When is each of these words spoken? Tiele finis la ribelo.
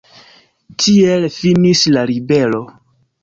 Tiele 0.85 1.29
finis 1.35 1.83
la 1.97 2.07
ribelo. 2.13 2.63